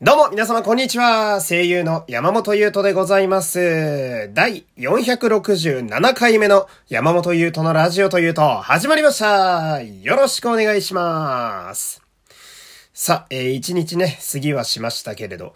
[0.00, 1.40] どうも、皆様、こんにちは。
[1.40, 4.30] 声優の山本優斗でございます。
[4.32, 9.82] 第467回目の山本優斗のラジオというと、始まりました。
[9.82, 12.00] よろしくお願いします。
[12.94, 15.52] さあ、えー、一日ね、過ぎはしましたけれど、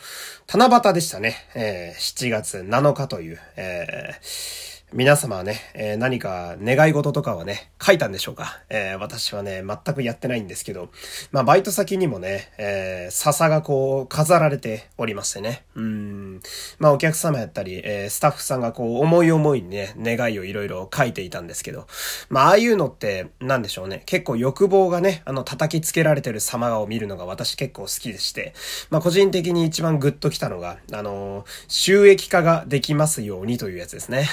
[0.49, 1.37] 七夕でしたね。
[1.55, 8.61] えー、7月7日という、えー皆様はね、えー、何か願い事とかはね、書いたんでしょうか？
[8.69, 10.91] えー、私はね、全くやってないんですけど、
[11.31, 15.65] まあ、バイト先にもね、えー、笹がこう、飾られておりましてね。
[15.75, 16.41] うん。
[16.79, 21.87] まあ、お客様やったり、え、スタッフさんがこう、思い思いにね、願いをいろいろ書いていたんですけど、
[22.29, 24.03] まあ、ああいうのって、なんでしょうね。
[24.05, 28.53] 結構欲望がね、あの、叩きつけられてる様を見るのが私結構好きでして、
[28.91, 34.29] まあ、個人的に一番グッときたのが、あの収益化ができますようにというやつですね。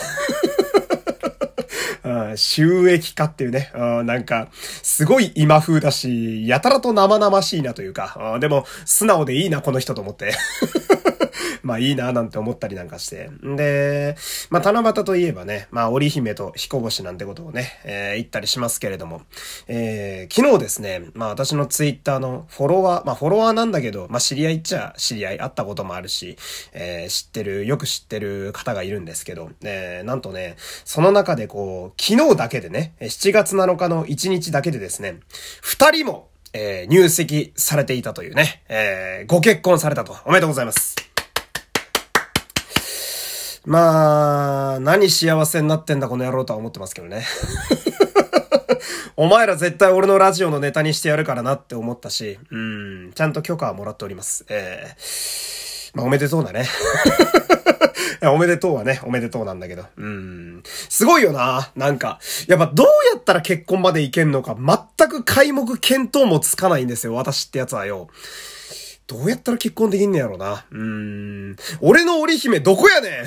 [2.35, 10.33] 収益化っていうね、なんか、すごい今風だし、やたらと生々しいなというか、でも、素直でいいな、この人と思って。
[11.63, 13.29] まあいいななんて思ったりなんかして。
[13.43, 14.15] で、
[14.49, 19.21] まあ七夕といえばね、まあ織姫と彦星なんてことをね、えー、言ったりしますけれども、
[19.67, 26.37] えー、昨日ですね、まあ私のツイッターのフォロワー、まあフォロワーなんだけど、まあ知り合いっちゃ知り合い、会ったこともあるし、
[26.73, 35.19] えー、知ってる、よく知ってる方がいるんですけど、えー、なんとね、その中でこう、昨日だけでね、7月7日の1日だけでですね、
[35.61, 40.17] 二人も、えー、入籍されていたというね、えー、ご結婚されたと。
[40.25, 41.08] おめでとうございます。
[43.69, 47.23] まあ、何幸せになってんだこの野郎とは思ってますけどね。
[49.15, 54.43] お前ら絶対俺のラジオのネタにしてやるからなって思ったし、うん、ちゃんと許可はもらっております。
[54.49, 56.67] えー、まあおめでとうだね。
[58.25, 59.85] おめでとうはね、おめでとうなんだけど。
[59.97, 60.63] うん。
[60.65, 61.69] すごいよな。
[61.75, 67.13] なんか、やっぱどうやったら結婚までいけんのか、全く皆目見当もつかないんですよ。
[67.13, 68.09] 私ってやつはよ。
[69.09, 70.65] どうやったら結婚できんねやろな。
[70.69, 71.55] うーん。
[71.81, 73.25] 俺の織姫どこやねん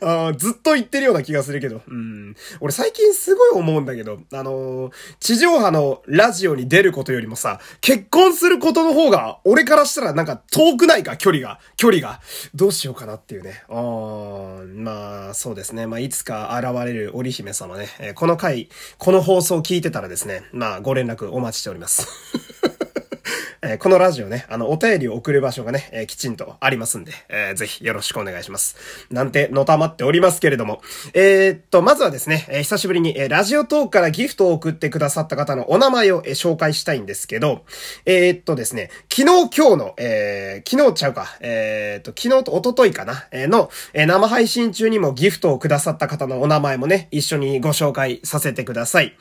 [0.00, 1.82] あずっと言ってるような気がするけど。
[1.86, 2.34] うん。
[2.60, 11.60] 俺最近すごい思うんだけど、あのー、地上波のラジオに出ることよりもさ、結婚することの方が、俺からしたらなんか遠くないか、距離が。
[11.76, 12.22] 距離が。
[12.54, 13.62] どうしようかなっていうね。
[13.68, 15.86] あまあ、そうですね。
[15.86, 17.88] まあ、いつか現れる織姫様ね。
[17.98, 22.08] えー、この回、この放送を聞いてたらですね、まあ、ご連絡お待ちしております。
[23.60, 28.76] えー、このラジオね、あの、お便りを送る場所がね、えー、きちんとありますんで、えー、ぜひよろしくお願いします。
[29.10, 30.80] なんて、のたまっておりますけれども、
[31.12, 37.64] えー、っと、まずはですね、え、久しぶりに、え、ラジオトークからギフトを送ってくださった方のお名前を、え、紹介したいんですけど、
[38.06, 49.16] え、っとですね、昨日今日の、え、昨日ちゃうか、え、っと、昨日と一昨日かな、え、の、え、生配信中にもギフトをくださった方のお名前もね、一緒にご紹介させてください。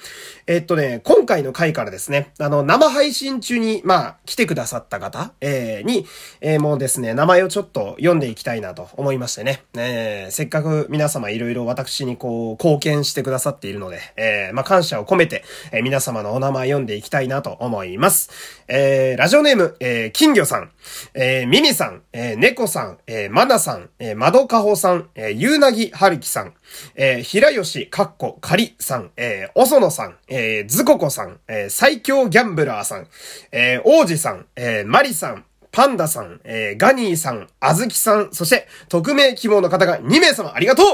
[0.46, 6.06] え、っとね、今回の回からですね、あの、生配信中に、まあ、来てくださった方、えー、に、
[6.42, 9.64] えー、もうですね、名前をちょっと読んでいきたいなと思いましてね。
[9.76, 18.30] えー、せっかく皆様いろいろ私にこう、貢献してくださっているので、えー、まあ、感謝を込めて、えー、皆様のお名前読んでいきたいなと思います。
[18.68, 20.72] えー、ラジオネーム、えー、金魚さん、
[21.14, 26.54] えー、ミミさん、えー、猫さん、えー、マナさん、えー、マドカホさん、えー、ゆうなぎはるきさん、
[26.96, 33.08] えー、平吉かっこかりさん、えー、おそのさん、えー、ずここさん、えー、最強ギャンブラーさん、
[33.52, 40.86] えー、王子さん、えー、マリさん、パンダさん、えー、ガニーさん、あずきさん、そして、匿名希望の方が2名様ありがとう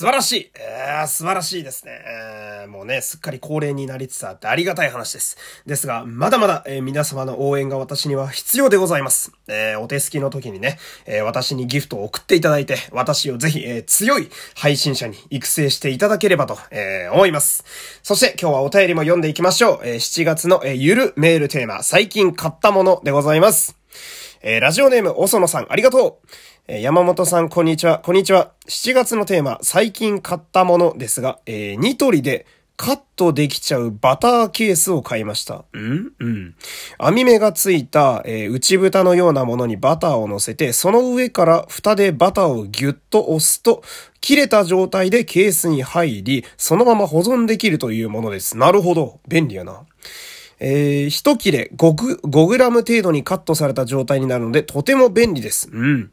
[0.00, 0.50] 素晴らしい。
[0.58, 1.92] えー、素晴らしいですね。
[1.92, 5.36] えー、もうね、すっかり恒例になりつつあってありがたい話です。
[5.66, 9.30] ですが、まだまだ、えー、皆様の応援が私には必要でございます。
[9.46, 17.66] えー、お手すきの時にね、えー、私にギフトを送っていただいて、私をぜひ、えー、強い配信者に育成していただければと、えー、思います。
[18.02, 19.80] そして今日はお便りも読んでいきましょう。
[19.84, 23.76] えー、7月の、えー、ゆるメールテーマ、最近買ったものでございます。
[24.42, 26.28] えー、ラジオネーム、おそのさん、ありがとう。
[26.68, 27.98] え山本さん、こんにちは。
[27.98, 28.52] こんにちは。
[28.68, 35.64] 7月のテーマ、最近買ったものですが、えー、ニトリでカットできちゃうバターケースを買いました。
[35.74, 36.12] ん？
[36.18, 36.54] うん。
[36.98, 43.82] 網目がついた、えー、内蓋のようなものにバターを乗せて、その上から蓋でバターをギュッと押すと、
[44.20, 48.56] 切れた状態でケースに入り、そのまま保存できるというものです。
[48.56, 49.20] なるほど。
[49.28, 49.84] 便利やな。
[50.60, 55.70] えー、一切れ5グ、5グラム程度にカットされた状態になるので、とても便利です。
[55.72, 56.10] うん。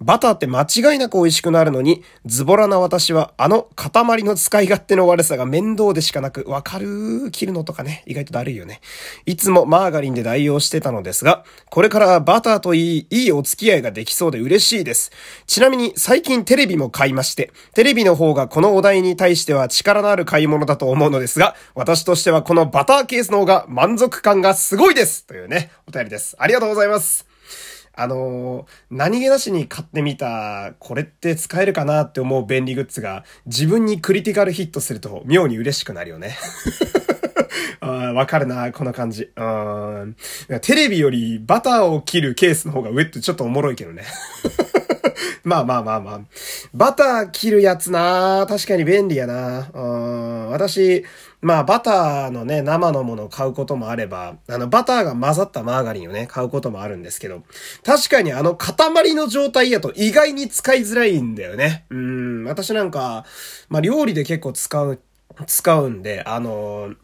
[0.00, 8.80] バターって間違いなく美味しくなるのに、ズボラな私はあの塊の使い勝手の悪さが面倒でしかなく、わかる切るのとかね、意外とだるいよね。
[9.26, 15.12] いつもマーガリンで代用してたのですが、これからバターといい、いいお付き合いができそうで嬉しいです。
[15.46, 26.36] ちなみに最近テレビも買いまして、テレビの方がこのお題に対しては力のある買い物だと思うのですが、私としてはこのバターケースの方が満満足感がすごいですというね、お便りです。
[26.38, 27.26] ありがとうございます。
[27.92, 36.38] あのー、何気なしに買ってみた、これって使えるかなって思う便利グッズが自分にクリティカルヒットすると妙に嬉しくなるよね。
[38.14, 39.28] わかるな、この感じ。
[39.34, 40.16] うん。
[40.60, 44.04] テレビよりバターを切るケースの方が上ってちょっとおもろいけどね。
[45.42, 46.20] まあまあまあまあ。
[46.72, 50.50] バター切るやつな確かに便利やなうん。
[50.50, 51.04] 私、
[51.42, 57.42] まあ、バターのね、生のものを買うこともあれば、あの、バターが混ざったマーガリンをね、買うこともあるんですけど、
[57.82, 61.86] 確かにあの、塊の状態やと意外に使いづらいんだよね。
[61.90, 63.24] うん、私なんか、
[63.68, 65.00] まあ、料理で結構使う、
[65.46, 66.96] 使うんで、あのー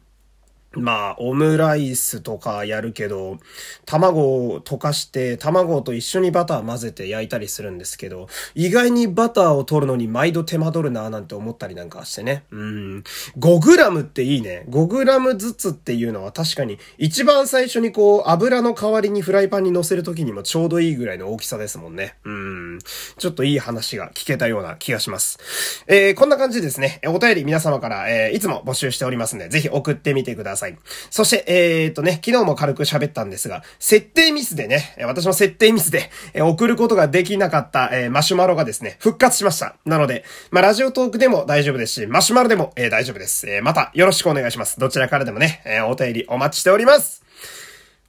[0.77, 3.39] まあ、オムライスとかやるけど、
[3.85, 12.45] 卵を溶かして、卵と一緒にバター混ぜて焼いたりするんですけど、意外にバターを取るのに毎度手間取るなぁなんて思ったりなんかしてね。
[12.51, 13.05] うん。
[13.39, 14.65] 5グラムっていいね。
[14.69, 22.17] 5グラムずつっていうのは確かに、一番最初にこう、油の代わりにフライパンに乗せるときにもちょうどいいぐらいの大きさですもんね。
[22.25, 22.79] うん。
[23.19, 25.39] ちょっといい話が聞けたような気がします。
[25.87, 27.01] えー、こんな感じですね。
[27.07, 30.66] お便り皆様から、えー、いつも募集しておりますんで、ぜひ送ってみてください。
[30.67, 30.79] さい。
[31.11, 39.77] そして、えー、っとね、昨日も軽く喋ったんですが、設定ミスでね、私の設定ミスで、え送ることができなかった、え、マシュマロがですね、復活しました。
[39.85, 43.49] なので、まあ、ラジオトークでも大丈夫ですし、マシュマロでも、え、大丈夫です。
[43.49, 44.79] え、また、よろしくお願いします。
[44.79, 47.26] どちらからでもね、え、お便りお待ちしております。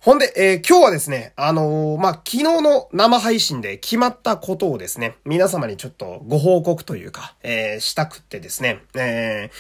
[0.08, 9.52] ほんで、えー、今日はですね、あのー、まあ、昨日の生配信で決まったことをですね、皆様にちょっとご報告というか、えー、したくってですね、え、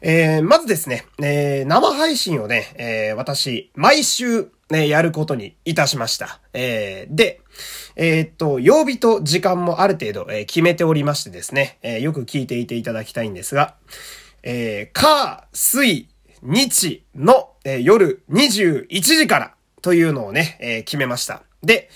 [0.00, 6.40] え、まずですね、え、生配信をね、え、私、毎週、ね、やることにいたしました。
[6.54, 7.42] えー、で、
[7.94, 13.74] えー、っと、曜日と時間もある程度、えー、決めておりましてですね、え、よく聞いていていただきたいんですが、
[14.44, 16.08] えー、火、水、
[16.40, 21.42] 日の、え、夜21時から、というのをね、えー、決めました。
[21.62, 21.90] で、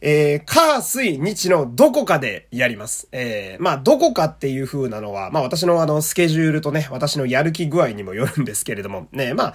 [0.00, 3.08] えー、火、水、日のどこかでやります。
[3.10, 9.54] えー、まあ、どこかっていう風なのは、まあ、私のあの、スケジュールとね、私のやる気具合にもよるんですけれども、ね、まあ、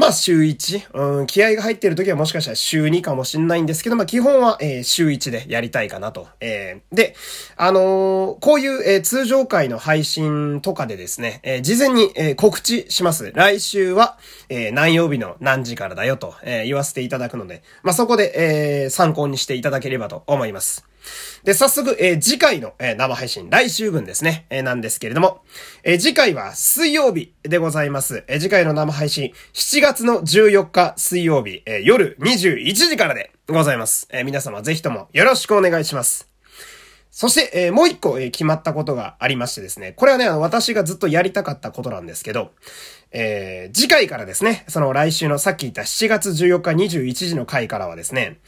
[0.00, 6.26] まあ週1、うん、気合が入ってる時はもしかしたら週2かもしんないんですけど、まあ基本は、えー、週1でやりたいかなと。
[6.40, 7.14] えー、で、
[7.58, 13.30] あのー、こういう、えー、通常回の配信とかでですね、えー、事前に、えー、告知します。
[13.34, 14.16] 来週は、
[14.48, 20.89] えー、何曜日の何時からだよと、えー、言わせていただくので、まあそこで、えー、参考にしていただければと思います。
[21.44, 25.42] で、早速、えー、次回の、えー、生配信、来週分ですね、えー、なんですけれども、
[25.82, 28.24] え、次回は水曜日でございます。
[28.28, 34.08] え、次回の生配信、7月の14日水曜日、えー、夜21時からでございます。
[34.10, 36.29] え、皆様ぜひともよろしくお願いします。
[37.10, 39.92] そして、えー、もう一個、えー、決まったことがありましてですね。
[39.92, 42.52] これはね、あの、私がずっとやりたかったことなんですけど、
[43.12, 48.38] えー、次回からですね、その来週のさっき言った7月14日21時の回からはですね、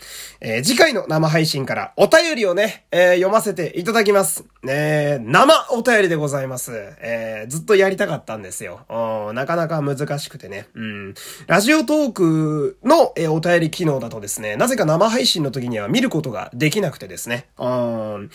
[0.40, 4.44] えー、次回の生配信からお便りをね、えー、読ませていただきます。
[4.68, 6.72] えー、生お便りでございます。
[7.00, 8.86] えー、ずっとやりたかったんですよ。
[9.34, 10.68] なかなか難しくてね。
[10.74, 11.14] うん。
[11.48, 17.48] ラジオトークの、えー、お便り機能だとですね、なぜか生配信の時には見ることができなくてですね。
[17.58, 18.30] うん。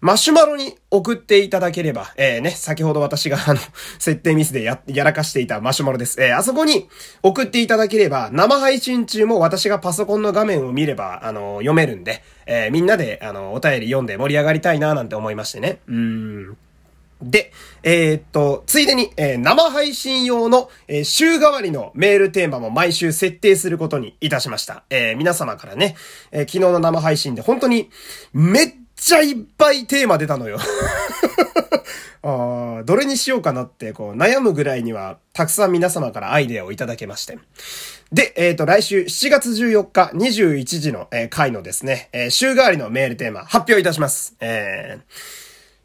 [0.00, 3.60] マシュマロに送っていただければ、えー、ね、先ほど私があの、
[3.98, 6.20] 設定ミスでや、やらかしていたマシュマロです。
[6.22, 6.88] えー、あそこに
[7.22, 15.80] 送っていただければ、生配信中も私がパソコンの画面を見れば、あの、読めるんで、えー、みんなで、あの、お便り読んで盛り上がりたいななんて思いましてね。
[15.86, 16.56] うん。
[17.22, 17.52] で、
[17.82, 24.82] えー、っと、ついでに、えー、生配信用の、えー、週替わりのメールテーマも毎週設定することにいたしました。
[24.90, 25.96] え皆様からね、
[26.32, 27.90] え昨日の生配信で本当に、
[28.32, 30.60] めっっちゃいっぱいテーマ出たのよ
[32.22, 37.38] どれにしようかなって、こう、悩むぐらいには、たくさん皆様からアイデアをいただけまして。
[38.12, 44.34] で、えっ、ー、と、来週7月14日21時の、えー、回のですね、えー、週替わりのメールテーマ発表いたします。
[44.40, 45.00] えー、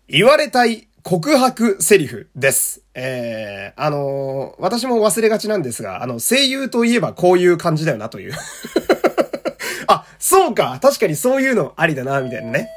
[0.09, 2.81] 言われたい告白セリフです。
[2.93, 8.33] えー、あのー、私も忘れがちなんですが、あの、声優といえばこういう感じだよなという
[9.87, 12.69] あ、そうか確かにそういうのありだな、みたいなね。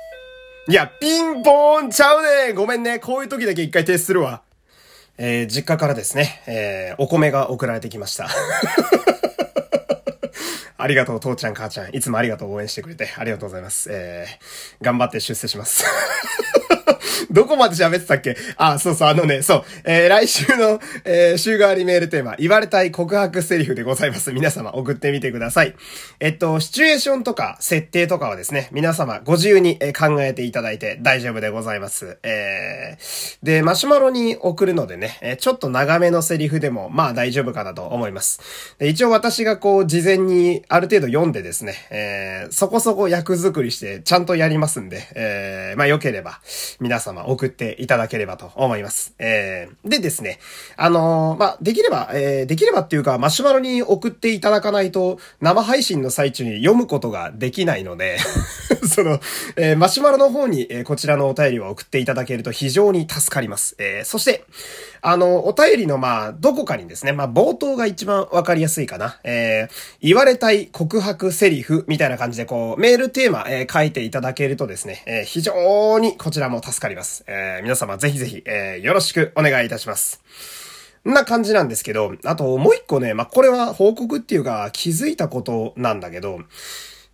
[0.69, 2.99] いや、ピンポーンちゃうねごめんね。
[2.99, 4.43] こういう時だけ一回停止するわ。
[5.17, 8.29] えー、実家からですね、えー、お米が送られてきました。
[10.77, 11.95] ありがとう、父ちゃん、母ちゃん。
[11.95, 13.13] いつもありがとう、応援してくれて。
[13.17, 13.91] ありがとうございます。
[13.93, 15.85] えー、頑張って出世します。
[17.31, 18.37] どこまで喋ってたっけ？
[18.57, 24.33] あ、そうそう、あのね、そう、えー、来週の、えー、週替わりメールテーマ、言われたい告白セリフでございます。
[24.33, 25.75] 皆様送ってみてください。
[26.21, 32.19] えっと、シチュエーションとか、設定とかはですね、皆様ご自由に考えていただいて大丈夫でございます。
[32.23, 38.41] えー、で、マシュマロに送るのでね、えちょっと長めのセリフでも、まあ大丈夫かなと思います。
[38.79, 46.41] で、一応私がこう、事前にある程度読んでですね、えー、そこそこ役作りして、ちゃんとやりますんで、えー、まあ良ければ、
[46.81, 49.15] 皆様様送っていただければと思います。
[49.19, 50.39] えー、でですね、
[50.77, 58.19] あのー、まあ、できれば、えー、できればっていうか、マシュマロに送っていただかないと、生配信の最中に読むことができないので
[58.89, 59.21] その、
[59.57, 63.77] えー、マシュマロの方に、えー、こちらのお便りを送っていただけると非常に助かります。
[63.79, 64.45] えー、そして、
[65.03, 69.19] あの、お便りの、まあ、どこかにですね、まあ、冒頭が一番わかりやすいかな。
[69.25, 77.25] えー、言われたい告白セリフみたいな感じで、こう、メールテーマ、えー、書いていただけるとですね、えー、非常にこちらも助かります。
[77.27, 80.23] えー、皆様ぜひぜひ、えー、よろしくお願いいたします。
[81.09, 86.41] んな感じなんですけど、あともう一個ね、まあ、これは報告っていうか気づいたことなんだけど、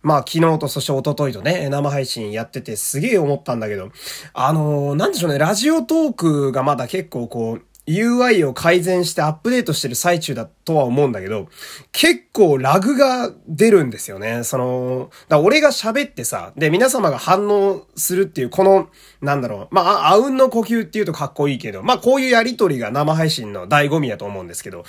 [0.01, 3.91] まあ昨日とそして一昨日とね、生配信やっててすげえ思ったんだけど、
[4.33, 11.47] あのー、なんでしょうね、ラジオトークがまだ結構こう、UI を改善してアップデートしてる最中だとは思うんだけど、
[11.93, 14.43] 結構ラグが出るんですよね。
[14.43, 18.89] その、だ俺が喋ってさ、で、皆様が反応するっていう、この、
[19.21, 24.83] なんだろう、まあ、あうんの呼吸っていうとかっこいいけど、まあ、こういうやりとりが生配信の醍醐味だと思うんですけど、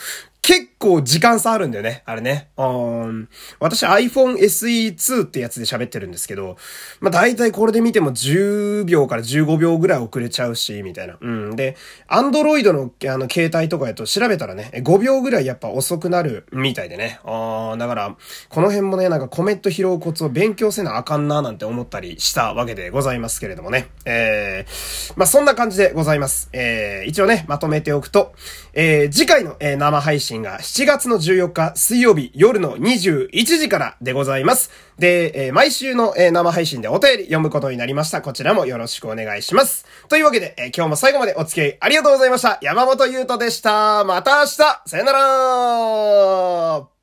[0.49, 2.03] 結構時間差あるんだよね。
[2.07, 2.49] あれね。
[2.57, 3.29] うん。
[3.61, 6.57] 私 iPhone SE2 ってやつで喋ってるんですけど、
[7.01, 11.19] まあ大体これで見ても10秒から15秒ぐらい遅れちゃうし、みたいな。
[11.21, 11.55] うん。
[11.55, 11.77] で、
[12.09, 17.21] Android のあの携帯とかやと調べたらね、5秒ぐらいやっぱ遅くなるみたいでね。
[17.25, 18.17] あだから、
[18.49, 23.91] この辺もね、なんかコメント拾うコツを勉強せなあかんななんて思ったりしたわけでございますけれどもね。
[24.07, 26.49] えー、まあそんな感じでございます。
[26.55, 28.33] えー、一応ね、まとめておくと、
[28.73, 34.71] えー、次回の、えー、生配信信が7月の14日水曜日夜の21時からでございます。
[34.99, 38.23] で、えー、毎週の、えー、生配信でお便り読むことになりました。
[38.23, 39.87] こちらもよろしくお願いします。
[40.09, 42.59] というわけで、えー、今日も最後までお付き合いありがとうございました。
[42.63, 44.05] 山本優斗でした。
[44.05, 44.49] また明日
[44.87, 46.98] さよなら